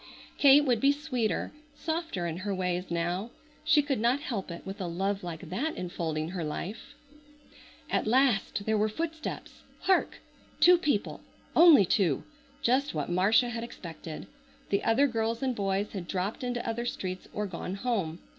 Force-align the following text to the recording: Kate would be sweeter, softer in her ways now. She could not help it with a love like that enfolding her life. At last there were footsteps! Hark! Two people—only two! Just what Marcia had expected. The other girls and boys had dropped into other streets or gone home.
Kate 0.39 0.65
would 0.65 0.79
be 0.81 0.91
sweeter, 0.91 1.51
softer 1.75 2.25
in 2.25 2.37
her 2.37 2.55
ways 2.55 2.89
now. 2.89 3.29
She 3.63 3.83
could 3.83 3.99
not 3.99 4.19
help 4.19 4.49
it 4.49 4.65
with 4.65 4.81
a 4.81 4.87
love 4.87 5.23
like 5.23 5.51
that 5.51 5.77
enfolding 5.77 6.29
her 6.29 6.43
life. 6.43 6.95
At 7.87 8.07
last 8.07 8.65
there 8.65 8.79
were 8.79 8.89
footsteps! 8.89 9.61
Hark! 9.81 10.19
Two 10.59 10.79
people—only 10.79 11.85
two! 11.85 12.23
Just 12.63 12.95
what 12.95 13.11
Marcia 13.11 13.49
had 13.49 13.63
expected. 13.63 14.25
The 14.71 14.83
other 14.83 15.05
girls 15.05 15.43
and 15.43 15.55
boys 15.55 15.91
had 15.91 16.07
dropped 16.07 16.43
into 16.43 16.67
other 16.67 16.87
streets 16.87 17.27
or 17.31 17.45
gone 17.45 17.75
home. 17.75 18.17